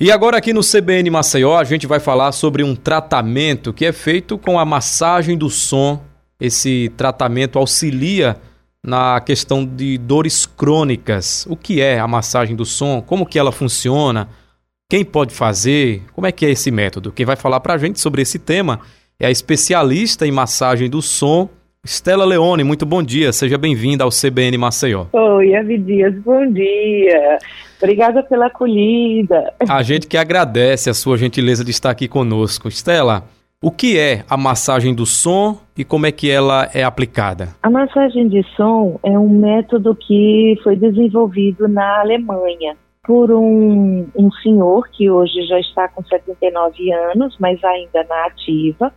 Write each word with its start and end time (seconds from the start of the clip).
E 0.00 0.12
agora 0.12 0.36
aqui 0.38 0.52
no 0.52 0.60
CBN 0.60 1.10
Maceió 1.10 1.58
a 1.58 1.64
gente 1.64 1.84
vai 1.84 1.98
falar 1.98 2.30
sobre 2.30 2.62
um 2.62 2.76
tratamento 2.76 3.72
que 3.72 3.84
é 3.84 3.92
feito 3.92 4.38
com 4.38 4.56
a 4.56 4.64
massagem 4.64 5.36
do 5.36 5.50
som. 5.50 6.00
Esse 6.40 6.88
tratamento 6.96 7.58
auxilia 7.58 8.36
na 8.80 9.20
questão 9.20 9.66
de 9.66 9.98
dores 9.98 10.46
crônicas. 10.46 11.44
O 11.50 11.56
que 11.56 11.80
é 11.80 11.98
a 11.98 12.06
massagem 12.06 12.54
do 12.54 12.64
som? 12.64 13.02
Como 13.02 13.26
que 13.26 13.40
ela 13.40 13.50
funciona? 13.50 14.28
Quem 14.88 15.04
pode 15.04 15.34
fazer? 15.34 16.04
Como 16.12 16.28
é 16.28 16.30
que 16.30 16.46
é 16.46 16.50
esse 16.50 16.70
método? 16.70 17.10
Quem 17.10 17.26
vai 17.26 17.34
falar 17.34 17.58
para 17.58 17.74
a 17.74 17.78
gente 17.78 17.98
sobre 17.98 18.22
esse 18.22 18.38
tema 18.38 18.78
é 19.18 19.26
a 19.26 19.32
especialista 19.32 20.24
em 20.24 20.30
massagem 20.30 20.88
do 20.88 21.02
som, 21.02 21.50
Estela 21.88 22.26
Leone. 22.26 22.62
Muito 22.64 22.84
bom 22.84 23.02
dia, 23.02 23.32
seja 23.32 23.56
bem-vinda 23.56 24.04
ao 24.04 24.10
CBN 24.10 24.58
Maceió. 24.58 25.06
Oi, 25.10 25.56
Avi 25.56 25.78
Dias, 25.78 26.14
bom 26.16 26.46
dia. 26.52 27.38
Obrigada 27.78 28.22
pela 28.22 28.48
acolhida. 28.48 29.54
A 29.66 29.82
gente 29.82 30.06
que 30.06 30.18
agradece 30.18 30.90
a 30.90 30.94
sua 30.94 31.16
gentileza 31.16 31.64
de 31.64 31.70
estar 31.70 31.88
aqui 31.88 32.06
conosco. 32.06 32.68
Estela, 32.68 33.24
o 33.62 33.70
que 33.70 33.98
é 33.98 34.22
a 34.28 34.36
massagem 34.36 34.94
do 34.94 35.06
som 35.06 35.56
e 35.78 35.82
como 35.82 36.04
é 36.04 36.12
que 36.12 36.30
ela 36.30 36.68
é 36.74 36.84
aplicada? 36.84 37.54
A 37.62 37.70
massagem 37.70 38.28
de 38.28 38.42
som 38.54 39.00
é 39.02 39.18
um 39.18 39.30
método 39.30 39.94
que 39.94 40.60
foi 40.62 40.76
desenvolvido 40.76 41.66
na 41.68 42.00
Alemanha 42.00 42.76
por 43.02 43.32
um, 43.32 44.06
um 44.14 44.30
senhor 44.42 44.86
que 44.92 45.08
hoje 45.08 45.40
já 45.46 45.58
está 45.58 45.88
com 45.88 46.04
79 46.04 46.92
anos, 46.92 47.34
mas 47.40 47.64
ainda 47.64 48.04
na 48.06 48.26
ativa. 48.26 48.92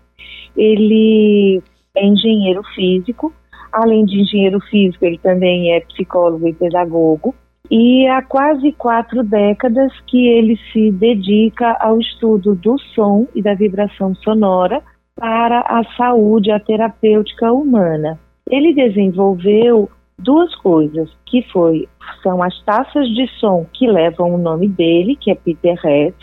Ele 0.58 1.64
é 1.95 2.05
engenheiro 2.05 2.62
físico. 2.76 3.34
Além 3.72 4.05
de 4.05 4.22
engenheiro 4.22 4.59
físico, 4.62 5.05
ele 5.05 5.18
também 5.18 5.73
é 5.73 5.80
psicólogo 5.81 6.48
e 6.48 6.54
pedagogo 6.54 7.34
e 7.72 8.05
há 8.05 8.22
quase 8.22 8.73
quatro 8.73 9.23
décadas 9.23 9.94
que 10.08 10.27
ele 10.27 10.59
se 10.73 10.91
dedica 10.91 11.77
ao 11.80 12.02
estudo 12.02 12.54
do 12.54 12.77
som 12.94 13.26
e 13.34 13.41
da 13.41 13.54
vibração 13.54 14.14
sonora 14.16 14.84
para 15.16 15.62
a 15.62 15.81
saúde, 15.95 16.52
a 16.52 16.59
terapêutica 16.59 17.53
humana. 17.53 18.19
Ele 18.50 18.73
desenvolveu 18.73 19.89
duas 20.19 20.53
coisas, 20.56 21.09
que 21.25 21.44
foi 21.44 21.88
são 22.22 22.44
as 22.44 22.62
taças 22.64 23.08
de 23.08 23.25
som 23.39 23.66
que 23.73 23.88
levam 23.88 24.36
o 24.36 24.38
nome 24.38 24.67
dele, 24.67 25.16
que 25.16 25.31
é 25.31 25.36
Peter 25.36 25.80
Hess. 25.84 26.16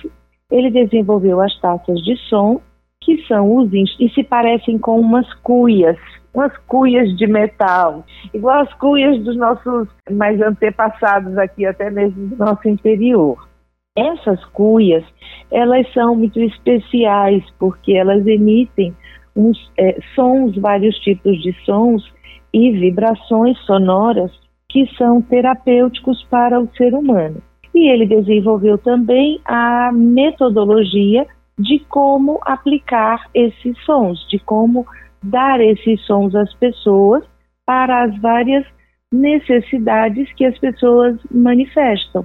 Ele 0.51 0.71
desenvolveu 0.71 1.41
as 1.41 1.59
taças 1.61 1.99
de 2.03 2.15
som 2.29 2.61
que 3.09 3.27
são 3.27 3.57
os 3.57 3.73
e 3.73 4.11
se 4.15 4.23
parecem 4.23 4.79
com 4.79 5.01
umas 5.01 5.33
cuias, 5.37 5.97
umas 6.35 6.55
cuias 6.67 7.09
de 7.17 7.27
metal, 7.27 8.05
igual 8.35 8.61
as 8.61 8.75
cuias 8.75 9.19
dos 9.25 9.35
nossos 9.35 9.89
mais 10.11 10.39
antepassados 10.43 11.39
aqui, 11.39 11.65
até 11.65 11.89
mesmo 11.89 12.27
do 12.27 12.37
nosso 12.37 12.69
interior. 12.69 13.49
Essas 13.97 14.45
cuias, 14.51 15.03
elas 15.51 15.91
são 15.95 16.17
muito 16.17 16.39
especiais 16.39 17.43
porque 17.59 17.95
elas 17.95 18.27
emitem 18.27 18.95
uns 19.35 19.57
é, 19.79 19.99
sons, 20.15 20.55
vários 20.59 20.95
tipos 20.99 21.41
de 21.41 21.55
sons 21.65 22.05
e 22.53 22.73
vibrações 22.73 23.57
sonoras 23.61 24.31
que 24.69 24.87
são 24.99 25.23
terapêuticos 25.23 26.23
para 26.25 26.61
o 26.61 26.69
ser 26.77 26.93
humano. 26.93 27.43
E 27.75 27.91
ele 27.91 28.05
desenvolveu 28.05 28.77
também 28.77 29.41
a 29.47 29.91
metodologia 29.95 31.27
de 31.59 31.81
como 31.89 32.39
aplicar 32.43 33.29
esses 33.35 33.77
sons, 33.85 34.25
de 34.29 34.39
como 34.39 34.87
dar 35.23 35.61
esses 35.61 36.01
sons 36.07 36.35
às 36.35 36.55
pessoas 36.55 37.25
para 37.67 38.05
as 38.05 38.19
várias 38.21 38.65
necessidades 39.13 40.33
que 40.35 40.45
as 40.45 40.57
pessoas 40.59 41.19
manifestam. 41.31 42.25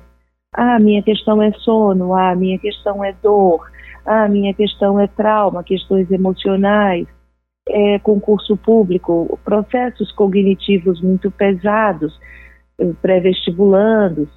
Ah, 0.54 0.78
minha 0.80 1.02
questão 1.02 1.42
é 1.42 1.52
sono, 1.54 2.14
ah, 2.14 2.36
minha 2.36 2.60
questão 2.60 3.04
é 3.04 3.14
dor, 3.24 3.68
ah, 4.06 4.28
minha 4.28 4.54
questão 4.54 5.00
é 5.00 5.08
trauma, 5.08 5.64
questões 5.64 6.12
emocionais, 6.12 7.08
é 7.68 7.98
concurso 8.00 8.56
público, 8.58 9.40
processos 9.44 10.12
cognitivos 10.12 11.02
muito 11.02 11.32
pesados, 11.32 12.14
eh, 12.78 12.92
pré-vestibulandos. 13.02 14.28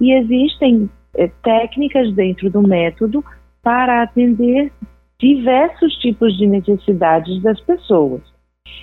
E 0.00 0.12
existem 0.14 0.88
é, 1.14 1.28
técnicas 1.42 2.12
dentro 2.14 2.48
do 2.48 2.62
método 2.62 3.24
para 3.62 4.02
atender 4.02 4.72
diversos 5.18 5.92
tipos 5.96 6.36
de 6.36 6.46
necessidades 6.46 7.42
das 7.42 7.60
pessoas. 7.60 8.22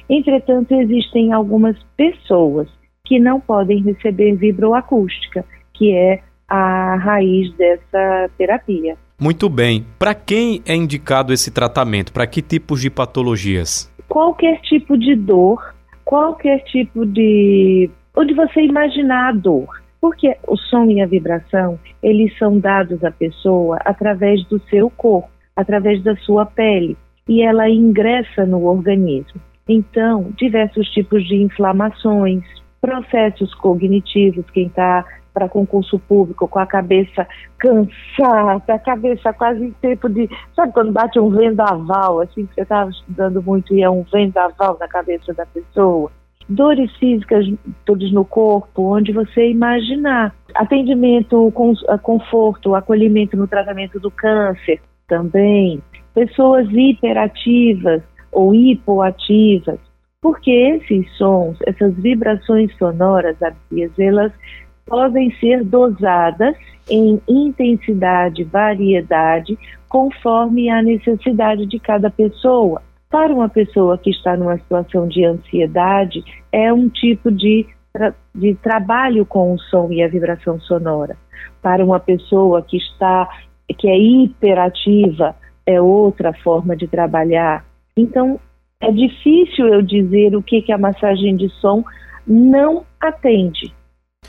Entretanto, 0.09 0.73
existem 0.73 1.33
algumas 1.33 1.75
pessoas 1.95 2.69
que 3.05 3.19
não 3.19 3.39
podem 3.39 3.81
receber 3.81 4.35
vibroacústica, 4.35 5.43
que 5.73 5.93
é 5.93 6.21
a 6.47 6.95
raiz 6.95 7.53
dessa 7.55 8.29
terapia. 8.37 8.97
Muito 9.19 9.49
bem. 9.49 9.85
Para 9.97 10.13
quem 10.13 10.61
é 10.65 10.75
indicado 10.75 11.33
esse 11.33 11.51
tratamento? 11.51 12.13
Para 12.13 12.27
que 12.27 12.41
tipos 12.41 12.81
de 12.81 12.89
patologias? 12.89 13.91
Qualquer 14.07 14.61
tipo 14.61 14.97
de 14.97 15.15
dor, 15.15 15.73
qualquer 16.05 16.63
tipo 16.65 17.05
de. 17.05 17.89
onde 18.15 18.33
você 18.33 18.61
imaginar 18.61 19.29
a 19.29 19.31
dor. 19.31 19.67
Porque 19.99 20.35
o 20.47 20.55
som 20.55 20.85
e 20.85 21.01
a 21.01 21.07
vibração, 21.07 21.79
eles 22.01 22.37
são 22.37 22.59
dados 22.59 23.03
à 23.03 23.11
pessoa 23.11 23.77
através 23.83 24.43
do 24.45 24.59
seu 24.69 24.89
corpo 24.89 25.29
através 25.57 26.03
da 26.03 26.15
sua 26.17 26.45
pele 26.45 26.95
e 27.27 27.41
ela 27.41 27.67
ingressa 27.67 28.45
no 28.45 28.63
organismo. 28.65 29.41
Então, 29.67 30.31
diversos 30.37 30.87
tipos 30.91 31.27
de 31.27 31.35
inflamações, 31.35 32.43
processos 32.79 33.53
cognitivos, 33.55 34.45
quem 34.51 34.67
está 34.67 35.03
para 35.33 35.49
concurso 35.49 35.99
público 35.99 36.47
com 36.47 36.59
a 36.59 36.65
cabeça 36.65 37.27
cansada, 37.57 38.73
a 38.73 38.79
cabeça 38.79 39.33
quase 39.33 39.65
em 39.65 39.71
tempo 39.71 40.07
de. 40.07 40.29
Sabe 40.55 40.71
quando 40.71 40.91
bate 40.91 41.19
um 41.19 41.29
vendaval, 41.29 42.21
assim, 42.21 42.45
que 42.45 42.55
você 42.55 42.61
estava 42.61 42.89
estudando 42.89 43.43
muito 43.43 43.75
e 43.75 43.83
é 43.83 43.89
um 43.89 44.03
vendaval 44.03 44.77
na 44.79 44.87
cabeça 44.87 45.33
da 45.33 45.45
pessoa? 45.45 46.11
Dores 46.49 46.95
físicas 46.97 47.45
todos 47.85 48.11
no 48.11 48.23
corpo, 48.23 48.95
onde 48.95 49.11
você 49.11 49.49
imaginar. 49.49 50.33
Atendimento, 50.55 51.51
conforto, 52.01 52.73
acolhimento 52.73 53.35
no 53.35 53.47
tratamento 53.47 53.99
do 53.99 54.09
câncer, 54.09 54.81
também, 55.07 55.81
pessoas 56.13 56.67
hiperativas 56.71 58.01
ou 58.31 58.53
hipoativas, 58.53 59.79
porque 60.21 60.51
esses 60.51 61.09
sons, 61.17 61.57
essas 61.65 61.93
vibrações 61.95 62.75
sonoras, 62.77 63.37
elas 63.97 64.31
podem 64.85 65.31
ser 65.39 65.63
dosadas 65.63 66.55
em 66.89 67.21
intensidade, 67.27 68.43
variedade, 68.45 69.57
conforme 69.89 70.69
a 70.69 70.81
necessidade 70.81 71.65
de 71.65 71.79
cada 71.79 72.09
pessoa. 72.09 72.81
Para 73.09 73.33
uma 73.33 73.47
pessoa 73.47 73.97
que 73.97 74.09
está 74.09 74.35
numa 74.35 74.57
situação 74.57 75.07
de 75.07 75.23
ansiedade, 75.23 76.23
é 76.51 76.71
um 76.73 76.89
tipo 76.89 77.31
de, 77.31 77.65
de 78.35 78.55
trabalho 78.55 79.25
com 79.25 79.53
o 79.53 79.59
som 79.59 79.89
e 79.91 80.03
a 80.03 80.07
vibração 80.07 80.59
sonora. 80.59 81.15
Para 81.61 81.83
uma 81.83 81.99
pessoa 81.99 82.61
que 82.61 82.77
está 82.77 83.29
que 83.77 83.87
é 83.87 83.97
hiperativa, 83.97 85.35
é 85.65 85.81
outra 85.81 86.33
forma 86.33 86.75
de 86.75 86.87
trabalhar. 86.87 87.65
Então, 87.95 88.39
é 88.79 88.91
difícil 88.91 89.67
eu 89.67 89.81
dizer 89.81 90.35
o 90.35 90.41
que, 90.41 90.61
que 90.61 90.71
a 90.71 90.77
massagem 90.77 91.35
de 91.35 91.49
som 91.59 91.83
não 92.25 92.85
atende. 92.99 93.73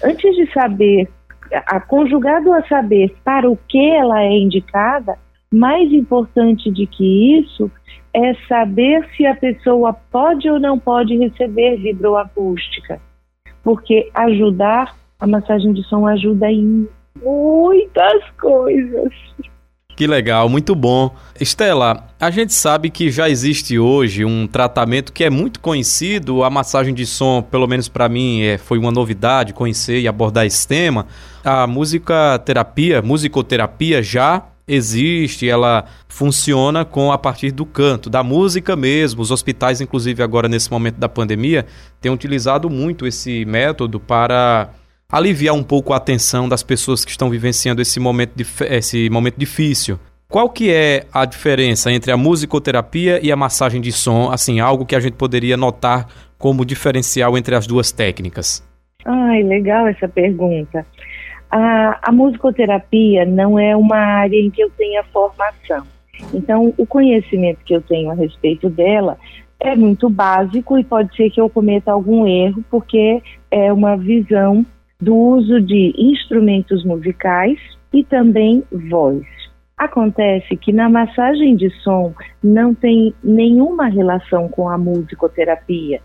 Antes 0.02 0.34
de 0.34 0.52
saber, 0.52 1.08
a, 1.52 1.80
conjugado 1.80 2.52
a 2.52 2.66
saber 2.66 3.14
para 3.24 3.48
o 3.48 3.56
que 3.68 3.90
ela 3.90 4.22
é 4.22 4.30
indicada, 4.30 5.18
mais 5.52 5.92
importante 5.92 6.70
do 6.70 6.86
que 6.86 7.38
isso 7.40 7.70
é 8.12 8.34
saber 8.48 9.08
se 9.16 9.26
a 9.26 9.34
pessoa 9.34 9.92
pode 10.10 10.48
ou 10.50 10.58
não 10.58 10.78
pode 10.78 11.16
receber 11.16 11.76
vibroacústica. 11.76 13.00
Porque 13.62 14.10
ajudar, 14.14 14.96
a 15.18 15.26
massagem 15.26 15.72
de 15.72 15.82
som 15.84 16.06
ajuda 16.06 16.50
em 16.50 16.88
muitas 17.22 18.30
coisas. 18.40 19.12
Que 19.98 20.06
legal, 20.06 20.48
muito 20.48 20.76
bom. 20.76 21.12
Estela, 21.40 22.04
a 22.20 22.30
gente 22.30 22.54
sabe 22.54 22.88
que 22.88 23.10
já 23.10 23.28
existe 23.28 23.80
hoje 23.80 24.24
um 24.24 24.46
tratamento 24.46 25.12
que 25.12 25.24
é 25.24 25.30
muito 25.30 25.58
conhecido, 25.58 26.44
a 26.44 26.50
massagem 26.50 26.94
de 26.94 27.04
som, 27.04 27.42
pelo 27.42 27.66
menos 27.66 27.88
para 27.88 28.08
mim, 28.08 28.42
é, 28.42 28.58
foi 28.58 28.78
uma 28.78 28.92
novidade 28.92 29.52
conhecer 29.52 30.00
e 30.00 30.06
abordar 30.06 30.46
esse 30.46 30.68
tema. 30.68 31.04
A 31.44 31.66
música 31.66 32.38
terapia, 32.38 33.02
musicoterapia 33.02 34.00
já 34.00 34.44
existe, 34.68 35.48
ela 35.48 35.86
funciona 36.08 36.84
com 36.84 37.10
a 37.10 37.18
partir 37.18 37.50
do 37.50 37.64
canto, 37.64 38.10
da 38.10 38.22
música 38.22 38.76
mesmo. 38.76 39.22
Os 39.22 39.30
hospitais, 39.30 39.80
inclusive 39.80 40.22
agora 40.22 40.48
nesse 40.48 40.70
momento 40.70 40.96
da 40.96 41.08
pandemia, 41.08 41.66
têm 42.00 42.12
utilizado 42.12 42.68
muito 42.68 43.06
esse 43.06 43.44
método 43.44 43.98
para 43.98 44.70
aliviar 45.10 45.54
um 45.54 45.62
pouco 45.62 45.92
a 45.92 45.96
atenção 45.96 46.48
das 46.48 46.62
pessoas 46.62 47.04
que 47.04 47.10
estão 47.10 47.30
vivenciando 47.30 47.80
esse 47.80 47.98
momento, 47.98 48.34
esse 48.68 49.08
momento 49.08 49.36
difícil. 49.36 49.98
Qual 50.28 50.50
que 50.50 50.70
é 50.70 51.06
a 51.10 51.24
diferença 51.24 51.90
entre 51.90 52.12
a 52.12 52.16
musicoterapia 52.16 53.18
e 53.24 53.32
a 53.32 53.36
massagem 53.36 53.80
de 53.80 53.90
som? 53.90 54.30
Assim, 54.30 54.60
algo 54.60 54.84
que 54.84 54.94
a 54.94 55.00
gente 55.00 55.14
poderia 55.14 55.56
notar 55.56 56.06
como 56.36 56.66
diferencial 56.66 57.38
entre 57.38 57.54
as 57.54 57.66
duas 57.66 57.90
técnicas? 57.90 58.62
Ai, 59.06 59.42
legal 59.42 59.86
essa 59.86 60.06
pergunta. 60.06 60.84
A, 61.50 62.10
a 62.10 62.12
musicoterapia 62.12 63.24
não 63.24 63.58
é 63.58 63.74
uma 63.76 63.96
área 63.96 64.36
em 64.36 64.50
que 64.50 64.62
eu 64.62 64.70
tenha 64.70 65.02
formação. 65.04 65.86
Então, 66.34 66.74
o 66.76 66.86
conhecimento 66.86 67.60
que 67.64 67.74
eu 67.74 67.80
tenho 67.80 68.10
a 68.10 68.14
respeito 68.14 68.68
dela 68.68 69.16
é 69.60 69.74
muito 69.74 70.08
básico 70.08 70.78
e 70.78 70.84
pode 70.84 71.14
ser 71.16 71.30
que 71.30 71.40
eu 71.40 71.48
cometa 71.48 71.90
algum 71.90 72.26
erro, 72.26 72.64
porque 72.70 73.22
é 73.50 73.72
uma 73.72 73.96
visão 73.96 74.64
do 75.00 75.14
uso 75.14 75.60
de 75.60 75.94
instrumentos 75.96 76.84
musicais 76.84 77.58
e 77.92 78.04
também 78.04 78.62
voz. 78.90 79.24
Acontece 79.76 80.56
que 80.56 80.72
na 80.72 80.88
massagem 80.88 81.54
de 81.56 81.70
som 81.82 82.12
não 82.42 82.74
tem 82.74 83.14
nenhuma 83.22 83.86
relação 83.86 84.48
com 84.48 84.68
a 84.68 84.76
musicoterapia, 84.76 86.00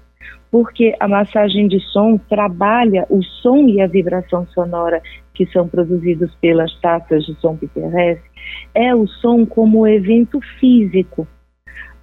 porque 0.54 0.96
a 1.00 1.08
massagem 1.08 1.68
de 1.68 1.80
som 1.80 2.16
trabalha 2.16 3.08
o 3.10 3.24
som 3.24 3.68
e 3.68 3.82
a 3.82 3.88
vibração 3.88 4.46
sonora 4.54 5.02
que 5.34 5.48
são 5.48 5.68
produzidos 5.68 6.32
pelas 6.36 6.72
taças 6.80 7.26
de 7.26 7.34
som 7.42 7.58
terrestre, 7.58 8.30
é 8.76 8.94
o 8.94 9.08
som 9.08 9.48
como 9.48 9.88
evento 9.88 10.40
físico, 10.60 11.28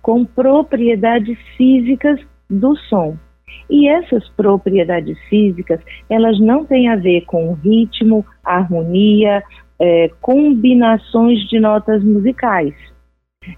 com 0.03 0.25
propriedades 0.25 1.39
físicas 1.57 2.19
do 2.51 2.77
som. 2.89 3.17
E 3.71 3.89
essas 3.89 4.29
propriedades 4.31 5.17
físicas, 5.29 5.81
elas 6.09 6.41
não 6.41 6.65
têm 6.65 6.89
a 6.89 6.97
ver 6.97 7.21
com 7.27 7.53
ritmo, 7.53 8.27
harmonia, 8.43 9.45
é, 9.79 10.11
combinações 10.21 11.39
de 11.49 11.61
notas 11.61 12.03
musicais. 12.03 12.75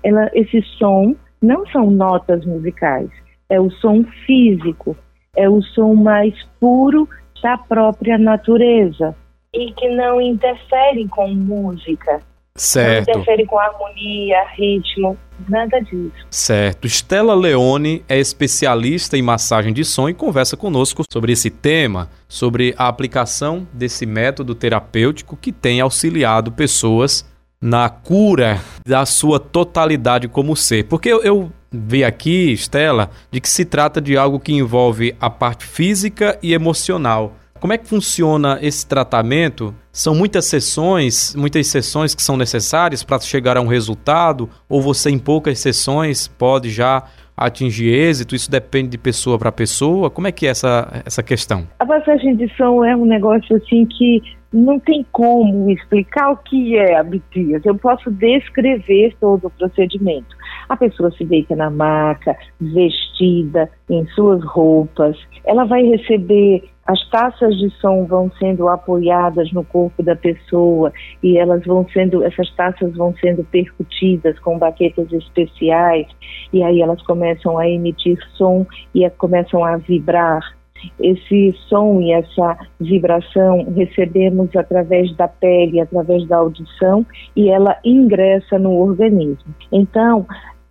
Ela, 0.04 0.30
esse 0.34 0.60
som 0.76 1.16
não 1.40 1.66
são 1.68 1.90
notas 1.90 2.44
musicais, 2.44 3.08
é 3.52 3.60
o 3.60 3.70
som 3.70 4.02
físico, 4.24 4.96
é 5.36 5.46
o 5.46 5.60
som 5.60 5.94
mais 5.94 6.34
puro 6.58 7.06
da 7.42 7.58
própria 7.58 8.16
natureza 8.16 9.14
e 9.52 9.70
que 9.72 9.88
não 9.90 10.22
interfere 10.22 11.06
com 11.08 11.28
música. 11.28 12.20
Certo. 12.54 13.08
Não 13.08 13.14
interfere 13.14 13.46
com 13.46 13.58
harmonia, 13.58 14.46
ritmo, 14.56 15.18
nada 15.48 15.80
disso. 15.80 16.26
Certo. 16.30 16.86
Stella 16.86 17.34
Leone 17.34 18.02
é 18.08 18.18
especialista 18.18 19.18
em 19.18 19.22
massagem 19.22 19.72
de 19.72 19.84
som 19.84 20.08
e 20.08 20.14
conversa 20.14 20.56
conosco 20.56 21.02
sobre 21.10 21.32
esse 21.32 21.50
tema, 21.50 22.08
sobre 22.26 22.74
a 22.78 22.88
aplicação 22.88 23.66
desse 23.70 24.06
método 24.06 24.54
terapêutico 24.54 25.36
que 25.36 25.52
tem 25.52 25.80
auxiliado 25.80 26.52
pessoas 26.52 27.30
na 27.60 27.88
cura 27.90 28.60
da 28.86 29.04
sua 29.04 29.38
totalidade 29.38 30.26
como 30.26 30.56
ser. 30.56 30.84
Porque 30.84 31.10
eu, 31.10 31.22
eu 31.22 31.52
vi 31.72 32.04
aqui, 32.04 32.52
Stella, 32.52 33.10
de 33.30 33.40
que 33.40 33.48
se 33.48 33.64
trata 33.64 34.00
de 34.00 34.16
algo 34.16 34.38
que 34.38 34.52
envolve 34.52 35.14
a 35.20 35.30
parte 35.30 35.64
física 35.64 36.38
e 36.42 36.52
emocional. 36.52 37.34
Como 37.60 37.72
é 37.72 37.78
que 37.78 37.86
funciona 37.86 38.58
esse 38.60 38.84
tratamento? 38.84 39.72
São 39.92 40.16
muitas 40.16 40.46
sessões, 40.46 41.32
muitas 41.36 41.68
sessões 41.68 42.12
que 42.12 42.22
são 42.22 42.36
necessárias 42.36 43.04
para 43.04 43.20
chegar 43.20 43.56
a 43.56 43.60
um 43.60 43.68
resultado? 43.68 44.50
Ou 44.68 44.82
você, 44.82 45.10
em 45.10 45.18
poucas 45.18 45.60
sessões, 45.60 46.26
pode 46.26 46.70
já 46.70 47.04
atingir 47.36 47.88
êxito? 47.88 48.34
Isso 48.34 48.50
depende 48.50 48.88
de 48.88 48.98
pessoa 48.98 49.38
para 49.38 49.52
pessoa? 49.52 50.10
Como 50.10 50.26
é 50.26 50.32
que 50.32 50.44
é 50.44 50.50
essa, 50.50 51.02
essa 51.06 51.22
questão? 51.22 51.68
A 51.78 51.86
passagem 51.86 52.34
de 52.34 52.52
som 52.56 52.84
é 52.84 52.96
um 52.96 53.04
negócio 53.04 53.54
assim 53.54 53.86
que 53.86 54.20
não 54.52 54.78
tem 54.78 55.04
como 55.12 55.70
explicar 55.70 56.30
o 56.30 56.36
que 56.36 56.76
é 56.76 56.96
a 56.96 57.02
bitias. 57.02 57.64
Eu 57.64 57.76
posso 57.76 58.10
descrever 58.10 59.16
todo 59.20 59.46
o 59.46 59.50
procedimento. 59.50 60.36
A 60.68 60.76
pessoa 60.76 61.10
se 61.12 61.24
deita 61.24 61.56
na 61.56 61.70
maca, 61.70 62.36
vestida 62.60 63.70
em 63.88 64.06
suas 64.08 64.44
roupas, 64.44 65.16
ela 65.44 65.64
vai 65.64 65.82
receber 65.82 66.64
as 66.86 67.08
taças 67.10 67.56
de 67.56 67.70
som 67.80 68.06
vão 68.06 68.30
sendo 68.38 68.68
apoiadas 68.68 69.52
no 69.52 69.64
corpo 69.64 70.02
da 70.02 70.16
pessoa 70.16 70.92
e 71.22 71.38
elas 71.38 71.64
vão 71.64 71.86
sendo, 71.92 72.24
essas 72.24 72.50
taças 72.56 72.94
vão 72.96 73.14
sendo 73.20 73.44
percutidas 73.44 74.38
com 74.40 74.58
baquetas 74.58 75.12
especiais 75.12 76.08
e 76.52 76.62
aí 76.62 76.80
elas 76.80 77.00
começam 77.02 77.56
a 77.56 77.68
emitir 77.68 78.18
som 78.36 78.66
e 78.94 79.08
começam 79.10 79.64
a 79.64 79.76
vibrar. 79.76 80.56
Esse 81.00 81.52
som 81.68 82.00
e 82.00 82.12
essa 82.12 82.58
vibração 82.80 83.66
recebemos 83.74 84.54
através 84.56 85.14
da 85.16 85.28
pele, 85.28 85.80
através 85.80 86.26
da 86.26 86.38
audição 86.38 87.06
e 87.36 87.48
ela 87.48 87.78
ingressa 87.84 88.58
no 88.58 88.78
organismo. 88.78 89.54
Então, 89.70 90.26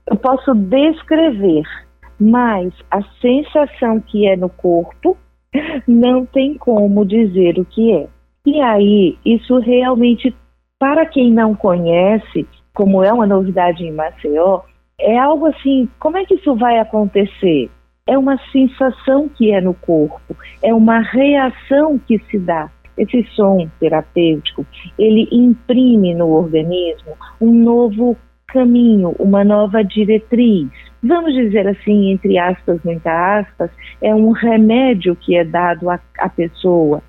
eu 0.09 0.17
posso 0.17 0.53
descrever, 0.53 1.63
mas 2.19 2.73
a 2.89 3.01
sensação 3.21 3.99
que 3.99 4.27
é 4.27 4.35
no 4.35 4.49
corpo 4.49 5.17
não 5.87 6.25
tem 6.25 6.57
como 6.57 7.05
dizer 7.05 7.59
o 7.59 7.65
que 7.65 7.93
é. 7.93 8.07
E 8.45 8.59
aí, 8.59 9.17
isso 9.25 9.59
realmente, 9.59 10.35
para 10.79 11.05
quem 11.05 11.31
não 11.31 11.53
conhece, 11.53 12.47
como 12.73 13.03
é 13.03 13.13
uma 13.13 13.27
novidade 13.27 13.83
em 13.83 13.91
Maceió, 13.91 14.61
é 14.99 15.17
algo 15.17 15.47
assim: 15.47 15.87
como 15.99 16.17
é 16.17 16.25
que 16.25 16.35
isso 16.35 16.55
vai 16.55 16.79
acontecer? 16.79 17.69
É 18.11 18.17
uma 18.17 18.37
sensação 18.51 19.29
que 19.29 19.53
é 19.53 19.61
no 19.61 19.73
corpo, 19.73 20.35
é 20.61 20.73
uma 20.73 20.99
reação 20.99 21.97
que 21.97 22.19
se 22.29 22.37
dá. 22.37 22.69
Esse 22.97 23.23
som 23.33 23.69
terapêutico, 23.79 24.65
ele 24.99 25.29
imprime 25.31 26.13
no 26.13 26.27
organismo 26.27 27.13
um 27.39 27.53
novo 27.53 28.17
caminho, 28.47 29.15
uma 29.17 29.45
nova 29.45 29.81
diretriz. 29.81 30.67
Vamos 31.01 31.33
dizer 31.33 31.65
assim, 31.69 32.11
entre 32.11 32.37
aspas, 32.37 32.83
muitas 32.83 33.13
aspas, 33.13 33.71
é 34.01 34.13
um 34.13 34.31
remédio 34.31 35.15
que 35.15 35.37
é 35.37 35.45
dado 35.45 35.89
à, 35.89 35.97
à 36.19 36.27
pessoa. 36.27 37.01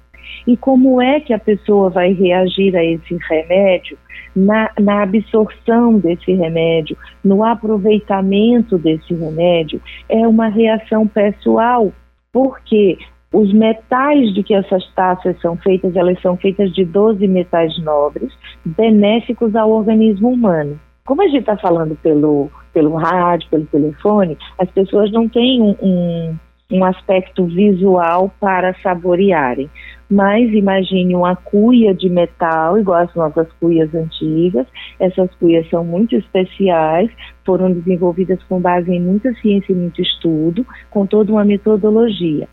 E 0.46 0.56
como 0.56 1.00
é 1.00 1.20
que 1.20 1.32
a 1.32 1.38
pessoa 1.38 1.90
vai 1.90 2.12
reagir 2.12 2.76
a 2.76 2.84
esse 2.84 3.16
remédio? 3.28 3.98
Na, 4.34 4.70
na, 4.80 5.02
absorção 5.02 5.98
desse 5.98 6.32
remédio, 6.32 6.96
no 7.22 7.44
aproveitamento 7.44 8.78
desse 8.78 9.12
remédio, 9.12 9.80
é 10.08 10.26
uma 10.26 10.48
reação 10.48 11.06
pessoal, 11.06 11.92
porque 12.32 12.96
os 13.32 13.52
metais 13.52 14.32
de 14.34 14.42
que 14.42 14.54
essas 14.54 14.86
taças 14.94 15.40
são 15.40 15.56
feitas, 15.56 15.96
elas 15.96 16.20
são 16.20 16.36
feitas 16.36 16.72
de 16.74 16.84
12 16.84 17.26
metais 17.26 17.76
nobres, 17.82 18.32
benéficos 18.64 19.56
ao 19.56 19.70
organismo 19.70 20.28
humano. 20.30 20.78
Como 21.04 21.22
a 21.22 21.26
gente 21.26 21.40
está 21.40 21.56
falando 21.56 21.96
pelo, 21.96 22.50
pelo 22.72 22.94
rádio, 22.94 23.48
pelo 23.50 23.66
telefone, 23.66 24.38
as 24.58 24.70
pessoas 24.70 25.10
não 25.10 25.28
têm 25.28 25.60
um, 25.60 25.76
um, 25.82 26.36
um 26.70 26.84
aspecto 26.84 27.44
visual 27.46 28.30
para 28.38 28.74
saborearem. 28.82 29.68
Mas 30.12 30.52
imagine 30.52 31.16
uma 31.16 31.34
cuia 31.34 31.94
de 31.94 32.10
metal, 32.10 32.78
igual 32.78 33.00
as 33.00 33.14
nossas 33.14 33.50
cuias 33.52 33.94
antigas. 33.94 34.66
Essas 35.00 35.34
cuias 35.36 35.66
são 35.70 35.82
muito 35.82 36.14
especiais, 36.14 37.10
foram 37.46 37.72
desenvolvidas 37.72 38.38
com 38.42 38.60
base 38.60 38.92
em 38.92 39.00
muita 39.00 39.32
ciência 39.36 39.72
e 39.72 39.74
muito 39.74 40.02
estudo, 40.02 40.66
com 40.90 41.06
toda 41.06 41.32
uma 41.32 41.46
metodologia. 41.46 42.46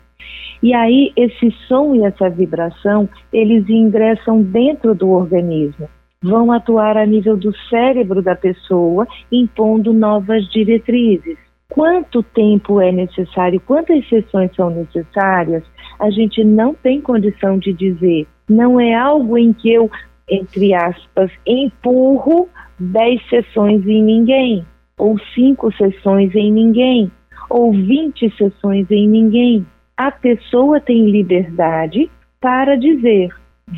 E 0.62 0.72
aí, 0.72 1.12
esse 1.14 1.50
som 1.68 1.94
e 1.94 2.02
essa 2.02 2.30
vibração, 2.30 3.06
eles 3.30 3.68
ingressam 3.68 4.40
dentro 4.40 4.94
do 4.94 5.10
organismo 5.10 5.86
vão 6.22 6.52
atuar 6.52 6.98
a 6.98 7.06
nível 7.06 7.34
do 7.34 7.50
cérebro 7.70 8.20
da 8.20 8.36
pessoa, 8.36 9.06
impondo 9.32 9.90
novas 9.90 10.44
diretrizes. 10.50 11.38
Quanto 11.70 12.22
tempo 12.22 12.80
é 12.80 12.90
necessário, 12.90 13.60
quantas 13.60 14.06
sessões 14.08 14.54
são 14.56 14.70
necessárias, 14.70 15.62
a 16.00 16.10
gente 16.10 16.42
não 16.42 16.74
tem 16.74 17.00
condição 17.00 17.58
de 17.58 17.72
dizer. 17.72 18.26
Não 18.48 18.80
é 18.80 18.92
algo 18.94 19.38
em 19.38 19.52
que 19.52 19.72
eu, 19.72 19.88
entre 20.28 20.74
aspas, 20.74 21.30
empurro 21.46 22.48
10 22.78 23.28
sessões 23.28 23.86
em 23.86 24.02
ninguém, 24.02 24.64
ou 24.98 25.16
5 25.34 25.72
sessões 25.76 26.34
em 26.34 26.50
ninguém, 26.50 27.10
ou 27.48 27.72
20 27.72 28.36
sessões 28.36 28.90
em 28.90 29.08
ninguém. 29.08 29.64
A 29.96 30.10
pessoa 30.10 30.80
tem 30.80 31.08
liberdade 31.08 32.10
para 32.40 32.76
dizer: 32.76 33.28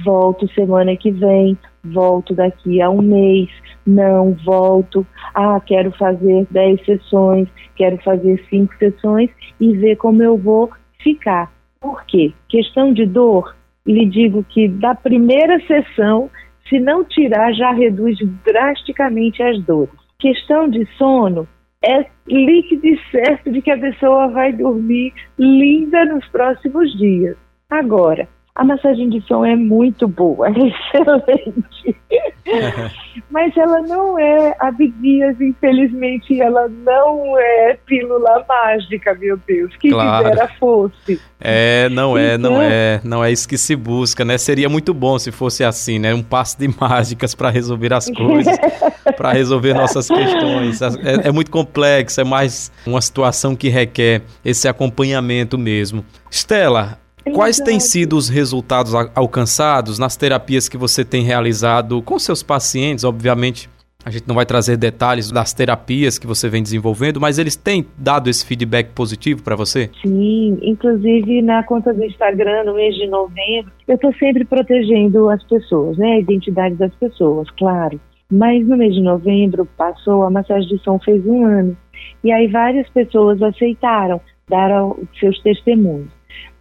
volto 0.04 0.48
semana 0.54 0.96
que 0.96 1.10
vem, 1.10 1.58
volto 1.84 2.34
daqui 2.34 2.80
a 2.80 2.88
um 2.88 3.02
mês, 3.02 3.50
não 3.86 4.36
volto, 4.44 5.06
ah, 5.34 5.60
quero 5.64 5.90
fazer 5.92 6.46
10 6.50 6.84
sessões, 6.84 7.48
quero 7.76 7.96
fazer 8.02 8.44
5 8.48 8.74
sessões 8.78 9.30
e 9.60 9.76
ver 9.76 9.96
como 9.96 10.22
eu 10.22 10.36
vou 10.36 10.70
ficar. 11.02 11.52
Por 11.80 12.04
quê? 12.06 12.32
Questão 12.48 12.92
de 12.92 13.06
dor, 13.06 13.54
lhe 13.86 14.06
digo 14.06 14.44
que 14.44 14.68
da 14.68 14.94
primeira 14.94 15.60
sessão, 15.66 16.30
se 16.68 16.78
não 16.78 17.04
tirar, 17.04 17.52
já 17.52 17.72
reduz 17.72 18.18
drasticamente 18.44 19.42
as 19.42 19.60
dores. 19.64 19.92
Questão 20.18 20.68
de 20.68 20.86
sono, 20.96 21.48
é 21.84 22.06
líquido 22.28 22.86
e 22.86 22.98
certo 23.10 23.50
de 23.50 23.60
que 23.60 23.70
a 23.70 23.78
pessoa 23.78 24.28
vai 24.28 24.52
dormir 24.52 25.12
linda 25.36 26.04
nos 26.04 26.26
próximos 26.28 26.96
dias. 26.96 27.36
Agora, 27.68 28.28
A 28.54 28.64
massagem 28.64 29.08
de 29.08 29.18
som 29.22 29.46
é 29.46 29.56
muito 29.56 30.06
boa, 30.06 30.46
é 30.48 30.52
excelente. 30.52 31.96
Mas 33.30 33.56
ela 33.56 33.80
não 33.82 34.18
é 34.18 34.54
Abdias, 34.58 35.40
infelizmente, 35.40 36.40
ela 36.40 36.68
não 36.68 37.38
é 37.38 37.78
pílula 37.86 38.44
mágica, 38.48 39.14
meu 39.14 39.36
Deus. 39.36 39.74
Que 39.76 39.90
claro. 39.90 40.30
fosse. 40.58 41.20
É, 41.40 41.88
não 41.88 42.16
é, 42.16 42.34
então, 42.34 42.52
não 42.52 42.62
é, 42.62 43.00
não 43.04 43.24
é 43.24 43.32
isso 43.32 43.48
que 43.48 43.58
se 43.58 43.74
busca, 43.74 44.24
né? 44.24 44.38
Seria 44.38 44.68
muito 44.68 44.94
bom 44.94 45.18
se 45.18 45.30
fosse 45.32 45.64
assim, 45.64 45.98
né? 45.98 46.14
Um 46.14 46.22
passo 46.22 46.58
de 46.58 46.68
mágicas 46.80 47.34
para 47.34 47.50
resolver 47.50 47.92
as 47.92 48.10
coisas, 48.10 48.56
para 49.16 49.32
resolver 49.32 49.74
nossas 49.74 50.08
questões. 50.08 50.80
É, 50.82 51.28
é 51.28 51.32
muito 51.32 51.50
complexo, 51.50 52.20
é 52.20 52.24
mais 52.24 52.70
uma 52.86 53.00
situação 53.00 53.56
que 53.56 53.68
requer 53.68 54.22
esse 54.44 54.68
acompanhamento 54.68 55.58
mesmo. 55.58 56.04
Stella, 56.30 56.98
Quais 57.32 57.58
têm 57.58 57.78
sido 57.78 58.16
os 58.16 58.28
resultados 58.28 58.92
alcançados 59.14 59.98
nas 59.98 60.16
terapias 60.16 60.68
que 60.68 60.76
você 60.76 61.04
tem 61.04 61.22
realizado 61.22 62.02
com 62.02 62.18
seus 62.18 62.42
pacientes? 62.42 63.04
Obviamente, 63.04 63.68
a 64.04 64.10
gente 64.10 64.26
não 64.26 64.34
vai 64.34 64.44
trazer 64.44 64.76
detalhes 64.76 65.30
das 65.30 65.52
terapias 65.52 66.18
que 66.18 66.26
você 66.26 66.48
vem 66.48 66.62
desenvolvendo, 66.62 67.20
mas 67.20 67.38
eles 67.38 67.54
têm 67.54 67.86
dado 67.96 68.28
esse 68.28 68.44
feedback 68.44 68.90
positivo 68.92 69.42
para 69.42 69.54
você? 69.54 69.90
Sim, 70.02 70.58
inclusive 70.60 71.40
na 71.40 71.62
conta 71.62 71.94
do 71.94 72.04
Instagram, 72.04 72.64
no 72.64 72.74
mês 72.74 72.94
de 72.96 73.06
novembro, 73.06 73.70
eu 73.86 73.94
estou 73.94 74.12
sempre 74.14 74.44
protegendo 74.44 75.30
as 75.30 75.42
pessoas, 75.44 75.96
né? 75.96 76.14
A 76.14 76.18
identidade 76.18 76.74
das 76.74 76.94
pessoas, 76.96 77.48
claro. 77.50 78.00
Mas 78.30 78.66
no 78.66 78.76
mês 78.76 78.94
de 78.94 79.02
novembro 79.02 79.68
passou, 79.76 80.24
a 80.24 80.30
massagem 80.30 80.68
de 80.68 80.82
som 80.82 80.98
fez 80.98 81.24
um 81.24 81.44
ano. 81.44 81.76
E 82.24 82.32
aí 82.32 82.48
várias 82.48 82.88
pessoas 82.90 83.40
aceitaram, 83.40 84.20
deram 84.48 84.98
seus 85.20 85.38
testemunhos. 85.42 86.10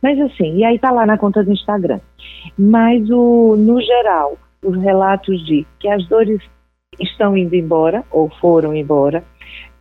Mas 0.02 0.20
assim, 0.20 0.58
e 0.58 0.64
aí 0.64 0.80
tá 0.80 0.92
lá 0.92 1.06
na 1.06 1.18
conta 1.18 1.44
do 1.44 1.52
Instagram. 1.52 2.00
Mas 2.58 3.10
o, 3.10 3.56
no 3.56 3.80
geral, 3.82 4.38
os 4.64 4.78
relatos 4.82 5.46
de 5.46 5.66
que 5.80 5.88
as 5.88 6.06
dores 6.08 6.42
estão 7.00 7.38
indo 7.38 7.56
embora, 7.56 8.04
ou 8.12 8.30
foram 8.40 8.76
embora, 8.76 9.24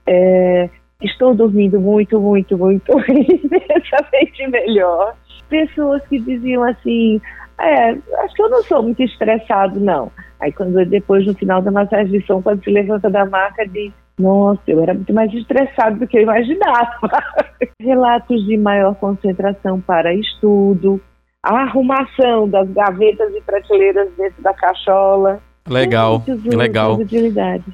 é, 0.07 0.69
estou 1.03 1.35
dormindo 1.35 1.81
muito, 1.81 2.21
muito, 2.21 2.57
muito, 2.57 2.93
imensamente 3.09 4.47
melhor. 4.49 5.15
Pessoas 5.49 6.03
que 6.09 6.19
diziam 6.21 6.63
assim, 6.65 7.21
é, 7.61 7.91
acho 7.91 8.35
que 8.35 8.43
eu 8.43 8.51
não 8.51 8.63
sou 8.63 8.83
muito 8.83 9.03
estressado, 9.03 9.81
não. 9.81 10.11
Aí 10.41 10.53
quando 10.53 10.85
depois, 10.87 11.27
no 11.27 11.35
final 11.35 11.61
da 11.61 11.85
de 11.85 12.25
som, 12.27 12.41
quando 12.41 12.63
se 12.65 12.71
levanta 12.71 13.11
da 13.11 13.27
maca, 13.27 13.67
diz, 13.67 13.93
nossa, 14.21 14.63
eu 14.67 14.81
era 14.83 14.95
muito 14.95 15.13
mais 15.13 15.33
estressado 15.33 15.99
do 15.99 16.07
que 16.07 16.19
eu 16.19 16.23
imaginava. 16.23 17.09
Relatos 17.81 18.45
de 18.47 18.57
maior 18.57 18.95
concentração 18.95 19.81
para 19.81 20.15
estudo, 20.15 21.01
a 21.43 21.63
arrumação 21.63 22.49
das 22.49 22.69
gavetas 22.71 23.35
e 23.35 23.41
prateleiras 23.41 24.09
dentro 24.17 24.43
da 24.43 24.53
cachola. 24.53 25.41
Legal, 25.69 26.23
legal. 26.45 26.99